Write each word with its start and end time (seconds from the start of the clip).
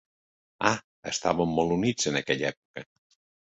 Ah, 0.69 0.79
estàvem 1.11 1.53
molt 1.59 1.75
units 1.77 2.09
en 2.13 2.19
aquella 2.23 2.51
època. 2.55 2.85